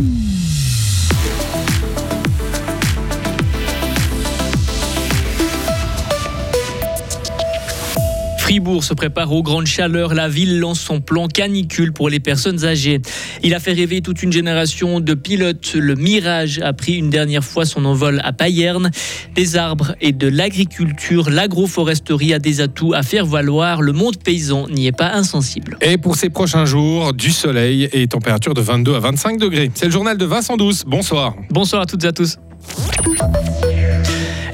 [0.00, 0.39] Mm-hmm.
[8.50, 10.12] Fribourg se prépare aux grandes chaleurs.
[10.12, 13.00] La ville lance son plan canicule pour les personnes âgées.
[13.44, 15.74] Il a fait rêver toute une génération de pilotes.
[15.74, 18.90] Le Mirage a pris une dernière fois son envol à Payerne.
[19.36, 23.82] Des arbres et de l'agriculture, l'agroforesterie a des atouts à faire valoir.
[23.82, 25.78] Le monde paysan n'y est pas insensible.
[25.80, 29.70] Et pour ces prochains jours, du soleil et température de 22 à 25 degrés.
[29.74, 30.82] C'est le journal de Vincent Douce.
[30.84, 31.36] Bonsoir.
[31.50, 32.36] Bonsoir à toutes et à tous.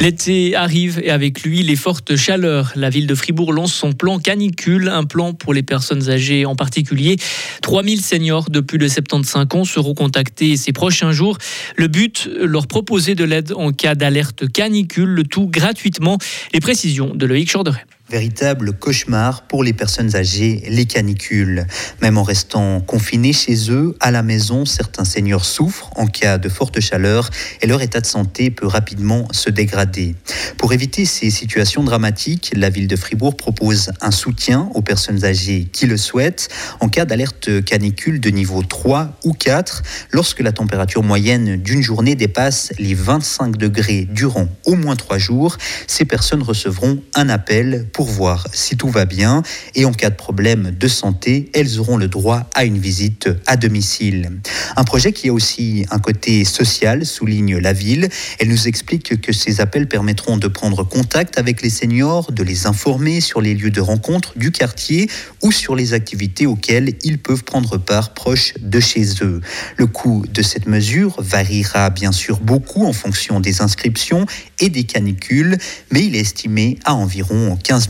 [0.00, 2.72] L'été arrive et avec lui les fortes chaleurs.
[2.76, 6.56] La ville de Fribourg lance son plan canicule, un plan pour les personnes âgées en
[6.56, 7.16] particulier.
[7.62, 11.38] 3000 seniors depuis le 75 ans seront contactés ces prochains jours.
[11.76, 16.18] Le but, leur proposer de l'aide en cas d'alerte canicule, le tout gratuitement.
[16.52, 17.84] Les précisions de Loïc Chorderet.
[18.10, 21.66] Véritable cauchemar pour les personnes âgées, les canicules.
[22.02, 26.50] Même en restant confinés chez eux, à la maison, certains seniors souffrent en cas de
[26.50, 27.30] forte chaleur
[27.62, 30.16] et leur état de santé peut rapidement se dégrader.
[30.58, 35.66] Pour éviter ces situations dramatiques, la ville de Fribourg propose un soutien aux personnes âgées
[35.72, 41.02] qui le souhaitent en cas d'alerte canicule de niveau 3 ou 4, lorsque la température
[41.02, 47.02] moyenne d'une journée dépasse les 25 degrés durant au moins 3 jours, ces personnes recevront
[47.14, 49.42] un appel pour voir si tout va bien
[49.74, 53.56] et en cas de problème de santé, elles auront le droit à une visite à
[53.56, 54.32] domicile.
[54.76, 58.08] Un projet qui a aussi un côté social, souligne la ville.
[58.40, 62.66] Elle nous explique que ces appels permettront de prendre contact avec les seniors, de les
[62.66, 65.08] informer sur les lieux de rencontre du quartier
[65.42, 69.40] ou sur les activités auxquelles ils peuvent prendre part proche de chez eux.
[69.76, 74.26] Le coût de cette mesure variera bien sûr beaucoup en fonction des inscriptions
[74.58, 75.58] et des canicules,
[75.92, 77.83] mais il est estimé à environ 15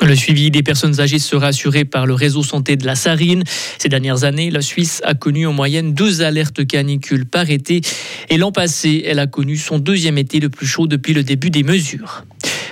[0.00, 3.42] Le suivi des personnes âgées sera assuré par le réseau santé de la Sarine.
[3.78, 7.80] Ces dernières années, la Suisse a connu en moyenne deux alertes canicules par été
[8.30, 11.50] et l'an passé, elle a connu son deuxième été le plus chaud depuis le début
[11.50, 12.24] des mesures.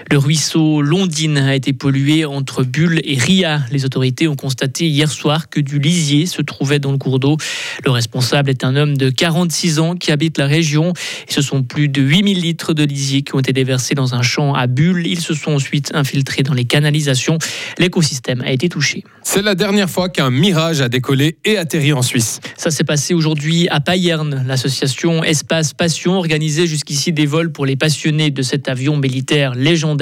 [0.09, 3.63] Le ruisseau Londine a été pollué entre Bulle et Ria.
[3.73, 7.37] Les autorités ont constaté hier soir que du lisier se trouvait dans le cours d'eau.
[7.85, 10.93] Le responsable est un homme de 46 ans qui habite la région.
[11.29, 14.23] Et ce sont plus de 8000 litres de lisier qui ont été déversés dans un
[14.23, 15.09] champ à Bulle.
[15.09, 17.39] Ils se sont ensuite infiltrés dans les canalisations.
[17.79, 19.03] L'écosystème a été touché.
[19.25, 22.39] C'est la dernière fois qu'un Mirage a décollé et atterri en Suisse.
[22.57, 24.45] Ça s'est passé aujourd'hui à Payerne.
[24.47, 29.96] L'association Espace Passion organisait jusqu'ici des vols pour les passionnés de cet avion militaire légendaire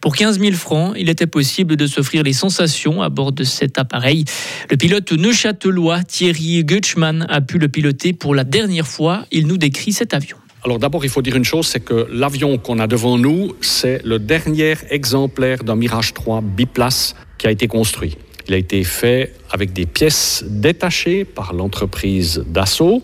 [0.00, 3.78] pour 15 000 francs, il était possible de s'offrir les sensations à bord de cet
[3.78, 4.24] appareil.
[4.70, 9.26] Le pilote neuchâtelois Thierry Gutschmann a pu le piloter pour la dernière fois.
[9.30, 10.36] Il nous décrit cet avion.
[10.64, 14.04] Alors d'abord, il faut dire une chose, c'est que l'avion qu'on a devant nous, c'est
[14.04, 18.16] le dernier exemplaire d'un Mirage 3 biplace qui a été construit.
[18.48, 23.02] Il a été fait avec des pièces détachées par l'entreprise Dassault.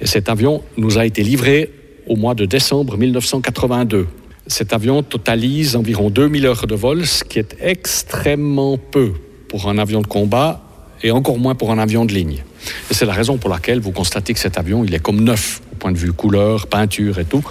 [0.00, 1.70] Et cet avion nous a été livré
[2.06, 4.06] au mois de décembre 1982.
[4.48, 9.12] Cet avion totalise environ 2000 heures de vol, ce qui est extrêmement peu
[9.48, 10.62] pour un avion de combat
[11.02, 12.42] et encore moins pour un avion de ligne.
[12.90, 15.60] Et c'est la raison pour laquelle vous constatez que cet avion, il est comme neuf
[15.72, 17.44] au point de vue couleur, peinture et tout.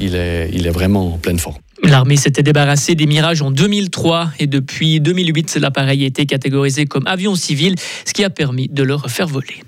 [0.00, 1.58] Il est, il est vraiment en pleine forme.
[1.82, 7.06] L'armée s'était débarrassée des Mirages en 2003 et depuis 2008, l'appareil a été catégorisé comme
[7.06, 7.74] avion civil,
[8.04, 9.62] ce qui a permis de le faire voler.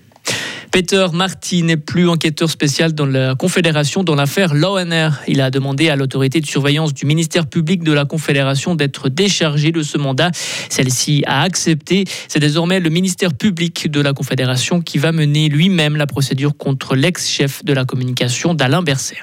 [0.72, 5.20] Peter Marty n'est plus enquêteur spécial dans la Confédération dans l'affaire l'ONR.
[5.28, 9.70] Il a demandé à l'autorité de surveillance du ministère public de la Confédération d'être déchargé
[9.70, 10.30] de ce mandat.
[10.70, 12.04] Celle-ci a accepté.
[12.26, 16.96] C'est désormais le ministère public de la Confédération qui va mener lui-même la procédure contre
[16.96, 19.18] l'ex-chef de la communication d'Alain Berset.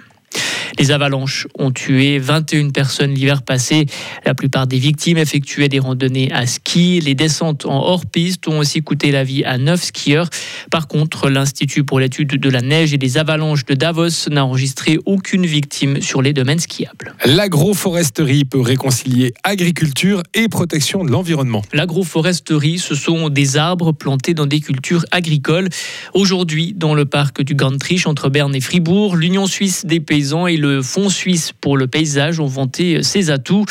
[0.77, 3.85] Les avalanches ont tué 21 personnes l'hiver passé.
[4.25, 7.01] La plupart des victimes effectuaient des randonnées à ski.
[7.01, 10.29] Les descentes en hors-piste ont aussi coûté la vie à 9 skieurs.
[10.71, 14.99] Par contre, l'Institut pour l'étude de la neige et des avalanches de Davos n'a enregistré
[15.05, 17.13] aucune victime sur les domaines skiables.
[17.25, 21.61] L'agroforesterie peut réconcilier agriculture et protection de l'environnement.
[21.73, 25.69] L'agroforesterie, ce sont des arbres plantés dans des cultures agricoles.
[26.13, 30.57] Aujourd'hui, dans le parc du Gantrich entre Berne et Fribourg, l'Union suisse des paysans et
[30.57, 33.63] le Fonds suisse pour le paysage ont vanté ses atouts.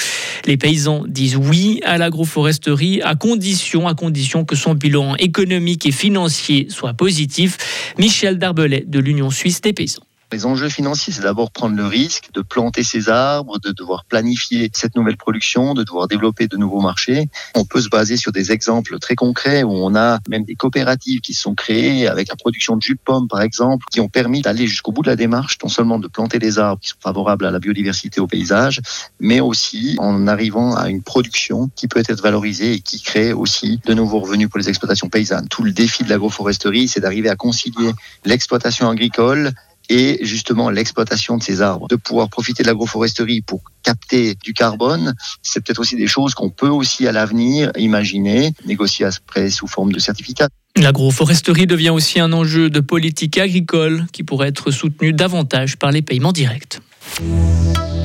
[0.46, 5.92] Les paysans disent oui à l'agroforesterie à condition, à condition que son bilan économique et
[5.92, 7.58] financier soit positif.
[7.98, 10.07] Michel Darbelet de l'Union suisse des paysans.
[10.30, 14.70] Les enjeux financiers, c'est d'abord prendre le risque de planter ces arbres, de devoir planifier
[14.74, 17.30] cette nouvelle production, de devoir développer de nouveaux marchés.
[17.54, 21.20] On peut se baser sur des exemples très concrets où on a même des coopératives
[21.20, 24.42] qui sont créées avec la production de jus de pomme, par exemple, qui ont permis
[24.42, 27.46] d'aller jusqu'au bout de la démarche, non seulement de planter des arbres qui sont favorables
[27.46, 28.82] à la biodiversité, au paysage,
[29.20, 33.80] mais aussi en arrivant à une production qui peut être valorisée et qui crée aussi
[33.86, 35.48] de nouveaux revenus pour les exploitations paysannes.
[35.48, 37.92] Tout le défi de l'agroforesterie, c'est d'arriver à concilier
[38.26, 39.52] l'exploitation agricole
[39.88, 45.14] et justement l'exploitation de ces arbres, de pouvoir profiter de l'agroforesterie pour capter du carbone,
[45.42, 49.92] c'est peut-être aussi des choses qu'on peut aussi à l'avenir imaginer, négocier après sous forme
[49.92, 50.48] de certificat.
[50.76, 56.02] L'agroforesterie devient aussi un enjeu de politique agricole qui pourrait être soutenu davantage par les
[56.02, 56.80] paiements directs.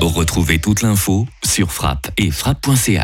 [0.00, 2.90] Retrouvez toute l'info sur frappe et frappe.ch.